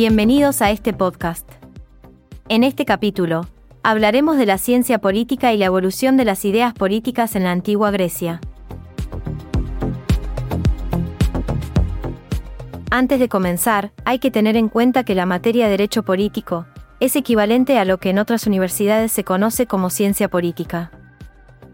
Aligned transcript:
Bienvenidos 0.00 0.62
a 0.62 0.70
este 0.70 0.92
podcast. 0.92 1.50
En 2.48 2.62
este 2.62 2.84
capítulo, 2.84 3.48
hablaremos 3.82 4.36
de 4.36 4.46
la 4.46 4.56
ciencia 4.56 5.00
política 5.00 5.52
y 5.52 5.56
la 5.56 5.64
evolución 5.64 6.16
de 6.16 6.24
las 6.24 6.44
ideas 6.44 6.72
políticas 6.72 7.34
en 7.34 7.42
la 7.42 7.50
antigua 7.50 7.90
Grecia. 7.90 8.40
Antes 12.92 13.18
de 13.18 13.28
comenzar, 13.28 13.90
hay 14.04 14.20
que 14.20 14.30
tener 14.30 14.56
en 14.56 14.68
cuenta 14.68 15.02
que 15.02 15.16
la 15.16 15.26
materia 15.26 15.64
de 15.64 15.72
derecho 15.72 16.04
político 16.04 16.66
es 17.00 17.16
equivalente 17.16 17.76
a 17.76 17.84
lo 17.84 17.98
que 17.98 18.10
en 18.10 18.20
otras 18.20 18.46
universidades 18.46 19.10
se 19.10 19.24
conoce 19.24 19.66
como 19.66 19.90
ciencia 19.90 20.28
política. 20.28 20.92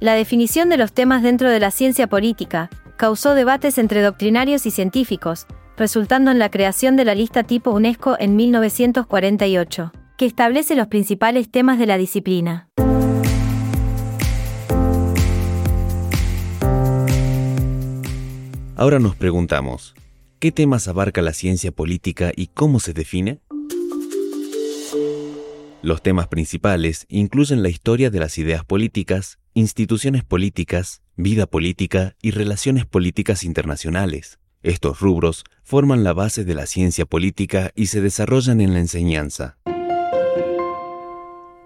La 0.00 0.14
definición 0.14 0.70
de 0.70 0.78
los 0.78 0.94
temas 0.94 1.22
dentro 1.22 1.50
de 1.50 1.60
la 1.60 1.70
ciencia 1.70 2.06
política 2.06 2.70
causó 2.96 3.34
debates 3.34 3.76
entre 3.76 4.00
doctrinarios 4.00 4.64
y 4.64 4.70
científicos, 4.70 5.46
resultando 5.76 6.30
en 6.30 6.38
la 6.38 6.50
creación 6.50 6.96
de 6.96 7.04
la 7.04 7.14
lista 7.14 7.42
tipo 7.42 7.70
UNESCO 7.70 8.16
en 8.18 8.36
1948, 8.36 9.92
que 10.16 10.26
establece 10.26 10.74
los 10.74 10.86
principales 10.86 11.50
temas 11.50 11.78
de 11.78 11.86
la 11.86 11.98
disciplina. 11.98 12.68
Ahora 18.78 18.98
nos 18.98 19.16
preguntamos, 19.16 19.94
¿qué 20.38 20.52
temas 20.52 20.86
abarca 20.86 21.22
la 21.22 21.32
ciencia 21.32 21.72
política 21.72 22.30
y 22.36 22.48
cómo 22.48 22.78
se 22.78 22.92
define? 22.92 23.40
Los 25.82 26.02
temas 26.02 26.28
principales 26.28 27.06
incluyen 27.08 27.62
la 27.62 27.68
historia 27.68 28.10
de 28.10 28.18
las 28.18 28.36
ideas 28.38 28.64
políticas, 28.64 29.38
instituciones 29.54 30.24
políticas, 30.24 31.00
vida 31.16 31.46
política 31.46 32.16
y 32.20 32.32
relaciones 32.32 32.84
políticas 32.84 33.44
internacionales. 33.44 34.38
Estos 34.62 35.00
rubros 35.00 35.44
forman 35.62 36.04
la 36.04 36.12
base 36.12 36.44
de 36.44 36.54
la 36.54 36.66
ciencia 36.66 37.06
política 37.06 37.70
y 37.74 37.86
se 37.86 38.00
desarrollan 38.00 38.60
en 38.60 38.72
la 38.72 38.80
enseñanza. 38.80 39.58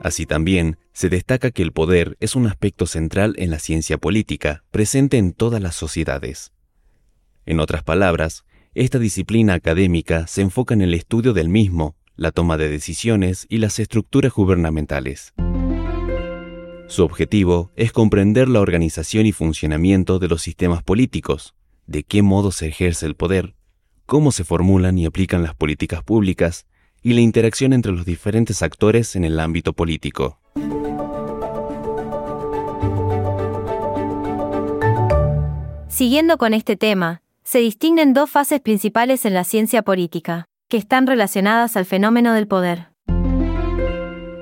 Así 0.00 0.26
también, 0.26 0.78
se 0.92 1.08
destaca 1.08 1.50
que 1.50 1.62
el 1.62 1.72
poder 1.72 2.16
es 2.20 2.36
un 2.36 2.46
aspecto 2.46 2.86
central 2.86 3.34
en 3.38 3.50
la 3.50 3.58
ciencia 3.58 3.98
política, 3.98 4.64
presente 4.70 5.18
en 5.18 5.32
todas 5.32 5.60
las 5.60 5.74
sociedades. 5.74 6.52
En 7.46 7.60
otras 7.60 7.82
palabras, 7.82 8.44
esta 8.74 8.98
disciplina 8.98 9.54
académica 9.54 10.26
se 10.26 10.42
enfoca 10.42 10.74
en 10.74 10.82
el 10.82 10.94
estudio 10.94 11.32
del 11.32 11.48
mismo, 11.48 11.96
la 12.14 12.30
toma 12.30 12.56
de 12.56 12.68
decisiones 12.68 13.46
y 13.48 13.58
las 13.58 13.78
estructuras 13.78 14.32
gubernamentales. 14.32 15.34
Su 16.86 17.04
objetivo 17.04 17.70
es 17.76 17.92
comprender 17.92 18.48
la 18.48 18.60
organización 18.60 19.26
y 19.26 19.32
funcionamiento 19.32 20.18
de 20.18 20.28
los 20.28 20.42
sistemas 20.42 20.82
políticos, 20.82 21.54
de 21.88 22.04
qué 22.04 22.22
modo 22.22 22.52
se 22.52 22.68
ejerce 22.68 23.06
el 23.06 23.16
poder, 23.16 23.54
cómo 24.06 24.30
se 24.30 24.44
formulan 24.44 24.98
y 24.98 25.06
aplican 25.06 25.42
las 25.42 25.54
políticas 25.54 26.04
públicas 26.04 26.66
y 27.02 27.14
la 27.14 27.22
interacción 27.22 27.72
entre 27.72 27.92
los 27.92 28.04
diferentes 28.04 28.62
actores 28.62 29.16
en 29.16 29.24
el 29.24 29.40
ámbito 29.40 29.72
político. 29.72 30.38
Siguiendo 35.88 36.38
con 36.38 36.54
este 36.54 36.76
tema, 36.76 37.22
se 37.42 37.58
distinguen 37.58 38.12
dos 38.12 38.30
fases 38.30 38.60
principales 38.60 39.24
en 39.24 39.34
la 39.34 39.42
ciencia 39.42 39.82
política, 39.82 40.44
que 40.68 40.76
están 40.76 41.06
relacionadas 41.06 41.76
al 41.76 41.86
fenómeno 41.86 42.34
del 42.34 42.46
poder. 42.46 42.88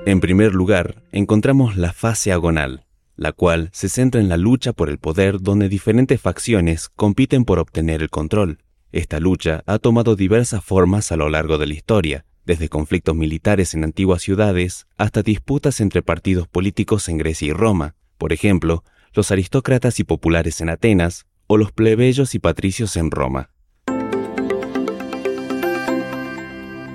En 0.05 0.19
primer 0.19 0.53
lugar, 0.53 1.03
encontramos 1.11 1.77
la 1.77 1.93
fase 1.93 2.31
agonal, 2.31 2.86
la 3.17 3.33
cual 3.33 3.69
se 3.73 3.89
centra 3.89 4.21
en 4.21 4.29
la 4.29 4.37
lucha 4.37 4.71
por 4.71 4.89
el 4.89 4.99
poder 4.99 5.41
donde 5.41 5.67
diferentes 5.67 6.21
facciones 6.21 6.87
compiten 6.95 7.43
por 7.43 7.59
obtener 7.59 8.01
el 8.01 8.09
control. 8.09 8.59
Esta 8.91 9.19
lucha 9.19 9.63
ha 9.65 9.79
tomado 9.79 10.15
diversas 10.15 10.63
formas 10.63 11.11
a 11.11 11.17
lo 11.17 11.27
largo 11.27 11.57
de 11.57 11.67
la 11.67 11.73
historia, 11.73 12.25
desde 12.45 12.69
conflictos 12.69 13.15
militares 13.15 13.73
en 13.73 13.83
antiguas 13.83 14.21
ciudades 14.21 14.87
hasta 14.95 15.23
disputas 15.23 15.81
entre 15.81 16.01
partidos 16.01 16.47
políticos 16.47 17.09
en 17.09 17.17
Grecia 17.17 17.49
y 17.49 17.53
Roma, 17.53 17.95
por 18.17 18.31
ejemplo, 18.31 18.83
los 19.13 19.31
aristócratas 19.31 19.99
y 19.99 20.03
populares 20.03 20.61
en 20.61 20.69
Atenas 20.69 21.25
o 21.47 21.57
los 21.57 21.71
plebeyos 21.71 22.35
y 22.35 22.39
patricios 22.39 22.95
en 22.95 23.11
Roma. 23.11 23.49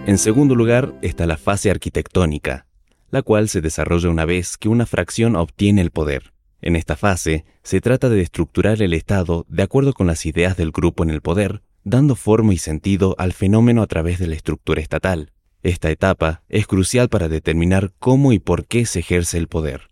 En 0.07 0.19
segundo 0.19 0.55
lugar 0.55 0.95
está 1.03 1.27
la 1.27 1.37
fase 1.37 1.71
arquitectónica, 1.71 2.67
la 3.13 3.23
cual 3.23 3.49
se 3.49 3.61
desarrolla 3.61 4.09
una 4.09 4.25
vez 4.25 4.57
que 4.57 4.71
una 4.71 4.87
fracción 4.87 5.37
obtiene 5.37 5.83
el 5.83 5.91
poder. 5.91 6.33
En 6.63 6.77
esta 6.77 6.97
fase, 6.97 7.45
se 7.63 7.81
trata 7.81 8.09
de 8.09 8.23
estructurar 8.23 8.81
el 8.83 8.95
Estado 8.95 9.45
de 9.49 9.63
acuerdo 9.63 9.93
con 9.93 10.07
las 10.07 10.25
ideas 10.25 10.57
del 10.57 10.73
grupo 10.73 11.03
en 11.05 11.11
el 11.11 11.21
poder, 11.21 11.63
dando 11.85 12.17
forma 12.17 12.55
y 12.55 12.59
sentido 12.59 13.15
al 13.19 13.35
fenómeno 13.35 13.83
a 13.83 13.87
través 13.87 14.19
de 14.19 14.29
la 14.29 14.35
estructura 14.35 14.81
estatal. 14.81 15.31
Esta 15.63 15.91
etapa 15.91 16.43
es 16.49 16.67
crucial 16.67 17.11
para 17.11 17.29
determinar 17.29 17.93
cómo 17.99 18.33
y 18.33 18.39
por 18.39 18.65
qué 18.65 18.87
se 18.87 19.01
ejerce 19.01 19.37
el 19.37 19.47
poder. 19.47 19.89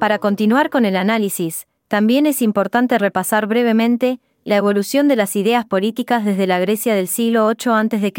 Para 0.00 0.18
continuar 0.18 0.68
con 0.68 0.84
el 0.84 0.96
análisis, 0.96 1.68
también 1.86 2.26
es 2.26 2.42
importante 2.42 2.98
repasar 2.98 3.46
brevemente 3.46 4.18
la 4.48 4.56
evolución 4.56 5.08
de 5.08 5.16
las 5.16 5.36
ideas 5.36 5.66
políticas 5.66 6.24
desde 6.24 6.46
la 6.46 6.58
Grecia 6.58 6.94
del 6.94 7.06
siglo 7.06 7.48
VIII 7.48 7.70
a.C. 7.74 8.12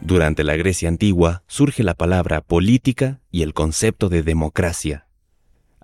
Durante 0.00 0.42
la 0.42 0.56
Grecia 0.56 0.88
antigua 0.88 1.44
surge 1.46 1.84
la 1.84 1.94
palabra 1.94 2.40
política 2.40 3.20
y 3.30 3.42
el 3.42 3.54
concepto 3.54 4.08
de 4.08 4.24
democracia. 4.24 5.06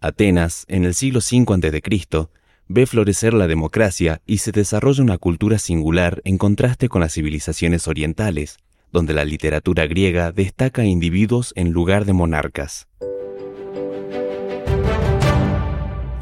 Atenas, 0.00 0.64
en 0.66 0.84
el 0.84 0.94
siglo 0.94 1.20
V 1.20 1.46
a.C., 1.48 2.28
ve 2.66 2.86
florecer 2.86 3.34
la 3.34 3.46
democracia 3.46 4.20
y 4.26 4.38
se 4.38 4.50
desarrolla 4.50 5.04
una 5.04 5.18
cultura 5.18 5.58
singular 5.58 6.20
en 6.24 6.38
contraste 6.38 6.88
con 6.88 7.02
las 7.02 7.12
civilizaciones 7.14 7.86
orientales, 7.86 8.56
donde 8.90 9.14
la 9.14 9.24
literatura 9.24 9.86
griega 9.86 10.32
destaca 10.32 10.82
a 10.82 10.86
individuos 10.86 11.52
en 11.54 11.70
lugar 11.70 12.04
de 12.04 12.14
monarcas. 12.14 12.88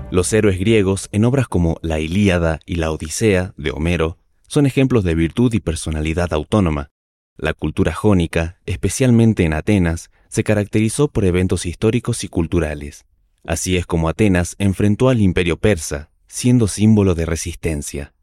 Los 0.09 0.33
héroes 0.33 0.61
griegos, 0.61 1.09
en 1.11 1.25
obras 1.25 1.49
como 1.49 1.78
La 1.83 1.99
Ilíada 1.99 2.61
y 2.65 2.77
La 2.77 2.93
Odisea 2.93 3.55
de 3.56 3.72
Homero, 3.72 4.19
son 4.47 4.65
ejemplos 4.65 5.03
de 5.03 5.17
virtud 5.17 5.53
y 5.53 5.59
personalidad 5.59 6.33
autónoma. 6.33 6.91
La 7.37 7.53
cultura 7.55 7.93
jónica, 7.93 8.61
especialmente 8.67 9.43
en 9.43 9.53
Atenas, 9.53 10.11
se 10.28 10.44
caracterizó 10.44 11.09
por 11.09 11.25
eventos 11.25 11.67
históricos 11.67 12.22
y 12.22 12.28
culturales. 12.28 13.05
Así 13.44 13.77
es 13.77 13.84
como 13.84 14.09
Atenas 14.09 14.55
enfrentó 14.59 15.09
al 15.09 15.21
imperio 15.21 15.56
persa, 15.56 16.11
siendo 16.28 16.69
símbolo 16.69 17.17
de 17.17 17.27
resistencia. 17.27 18.15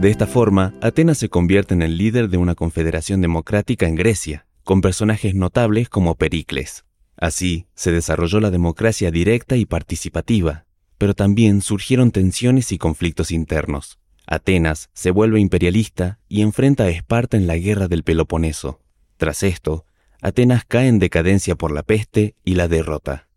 De 0.00 0.10
esta 0.10 0.26
forma, 0.26 0.74
Atenas 0.82 1.16
se 1.16 1.30
convierte 1.30 1.72
en 1.72 1.80
el 1.80 1.96
líder 1.96 2.28
de 2.28 2.36
una 2.36 2.54
confederación 2.54 3.22
democrática 3.22 3.88
en 3.88 3.94
Grecia, 3.94 4.46
con 4.64 4.82
personajes 4.82 5.34
notables 5.34 5.88
como 5.88 6.14
Pericles. 6.14 6.84
Así 7.18 7.66
se 7.74 7.90
desarrolló 7.90 8.38
la 8.40 8.50
democracia 8.50 9.10
directa 9.10 9.56
y 9.56 9.66
participativa, 9.66 10.66
pero 10.98 11.14
también 11.14 11.62
surgieron 11.62 12.12
tensiones 12.12 12.70
y 12.70 12.78
conflictos 12.78 13.32
internos. 13.32 13.98
Atenas 14.24 14.88
se 14.92 15.10
vuelve 15.10 15.40
imperialista 15.40 16.20
y 16.28 16.42
enfrenta 16.42 16.84
a 16.84 16.90
Esparta 16.90 17.36
en 17.36 17.46
la 17.46 17.56
guerra 17.56 17.88
del 17.88 18.04
Peloponeso. 18.04 18.80
Tras 19.16 19.42
esto, 19.42 19.84
Atenas 20.20 20.64
cae 20.64 20.86
en 20.86 21.00
decadencia 21.00 21.56
por 21.56 21.72
la 21.72 21.82
peste 21.82 22.36
y 22.44 22.54
la 22.54 22.68
derrota. 22.68 23.28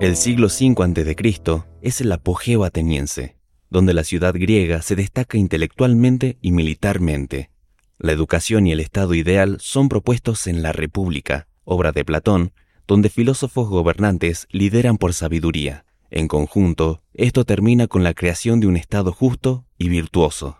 El 0.00 0.16
siglo 0.16 0.48
V 0.48 0.74
a.C. 0.82 1.62
es 1.80 2.00
el 2.02 2.12
apogeo 2.12 2.64
ateniense, 2.64 3.36
donde 3.70 3.94
la 3.94 4.04
ciudad 4.04 4.34
griega 4.34 4.82
se 4.82 4.96
destaca 4.96 5.38
intelectualmente 5.38 6.36
y 6.42 6.52
militarmente. 6.52 7.50
La 7.98 8.12
educación 8.12 8.66
y 8.66 8.72
el 8.72 8.80
Estado 8.80 9.14
ideal 9.14 9.56
son 9.58 9.88
propuestos 9.88 10.46
en 10.46 10.62
La 10.62 10.72
República, 10.72 11.48
obra 11.64 11.92
de 11.92 12.04
Platón, 12.04 12.52
donde 12.86 13.08
filósofos 13.08 13.70
gobernantes 13.70 14.46
lideran 14.50 14.98
por 14.98 15.14
sabiduría. 15.14 15.86
En 16.10 16.28
conjunto, 16.28 17.02
esto 17.14 17.44
termina 17.44 17.86
con 17.86 18.04
la 18.04 18.12
creación 18.12 18.60
de 18.60 18.66
un 18.66 18.76
Estado 18.76 19.12
justo 19.12 19.64
y 19.78 19.88
virtuoso. 19.88 20.58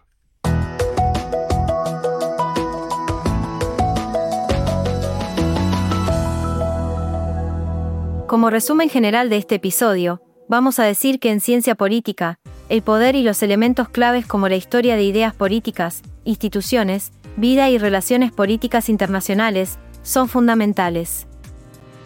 Como 8.26 8.48
resumen 8.48 8.88
general 8.88 9.28
de 9.28 9.36
este 9.36 9.56
episodio, 9.56 10.22
vamos 10.48 10.78
a 10.78 10.84
decir 10.84 11.20
que 11.20 11.30
en 11.30 11.40
ciencia 11.40 11.74
política, 11.74 12.40
el 12.70 12.80
poder 12.82 13.14
y 13.14 13.22
los 13.22 13.42
elementos 13.42 13.90
claves 13.90 14.26
como 14.26 14.48
la 14.48 14.56
historia 14.56 14.96
de 14.96 15.04
ideas 15.04 15.34
políticas, 15.34 16.02
instituciones, 16.24 17.12
vida 17.36 17.68
y 17.70 17.78
relaciones 17.78 18.32
políticas 18.32 18.88
internacionales 18.88 19.78
son 20.02 20.28
fundamentales. 20.28 21.26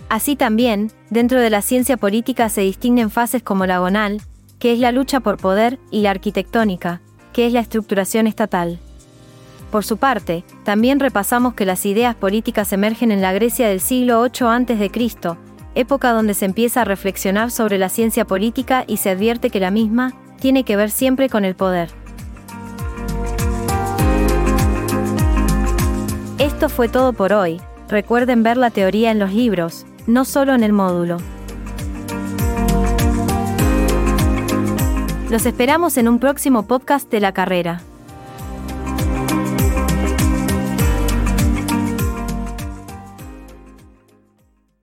Así 0.09 0.35
también, 0.35 0.91
dentro 1.11 1.41
de 1.41 1.50
la 1.50 1.62
ciencia 1.62 1.97
política 1.97 2.49
se 2.49 2.62
distinguen 2.62 3.11
fases 3.11 3.43
como 3.43 3.67
la 3.67 3.77
agonal, 3.77 4.21
que 4.59 4.73
es 4.73 4.79
la 4.79 4.93
lucha 4.93 5.21
por 5.21 5.37
poder, 5.37 5.79
y 5.91 6.03
la 6.03 6.11
arquitectónica, 6.11 7.00
que 7.32 7.47
es 7.47 7.53
la 7.53 7.61
estructuración 7.61 8.27
estatal. 8.27 8.81
Por 9.71 9.85
su 9.85 9.99
parte, 9.99 10.44
también 10.65 10.99
repasamos 10.99 11.55
que 11.55 11.65
las 11.65 11.87
ideas 11.87 12.17
políticas 12.17 12.73
emergen 12.73 13.12
en 13.12 13.23
la 13.23 13.33
Grecia 13.33 13.69
del 13.69 13.81
siglo 13.81 14.23
VIII 14.23 14.49
a.C., 14.49 15.37
época 15.76 16.12
donde 16.12 16.35
se 16.35 16.47
empieza 16.47 16.81
a 16.81 16.85
reflexionar 16.85 17.53
sobre 17.53 17.79
la 17.79 17.88
ciencia 17.88 18.25
política 18.25 18.85
y 18.88 18.97
se 18.97 19.11
advierte 19.11 19.50
que 19.50 19.61
la 19.61 19.71
misma 19.71 20.12
tiene 20.41 20.65
que 20.65 20.75
ver 20.75 20.91
siempre 20.91 21.29
con 21.29 21.44
el 21.44 21.55
poder. 21.55 22.00
Esto 26.61 26.69
fue 26.69 26.91
todo 26.91 27.15
por 27.15 27.33
hoy. 27.33 27.59
Recuerden 27.89 28.43
ver 28.43 28.59
la 28.59 28.69
teoría 28.69 29.11
en 29.11 29.19
los 29.19 29.33
libros, 29.33 29.87
no 30.07 30.27
solo 30.27 30.55
en 30.55 30.62
el 30.62 30.75
módulo. 30.75 31.17
Los 35.31 35.47
esperamos 35.47 35.97
en 35.97 36.07
un 36.07 36.19
próximo 36.19 36.67
podcast 36.67 37.11
de 37.11 37.21
la 37.21 37.33
carrera. 37.33 37.81